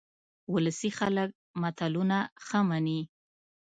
ولسي 0.53 0.89
خلک 0.99 1.29
متلونه 1.61 2.17
ښه 2.45 2.59
مني 2.69 3.01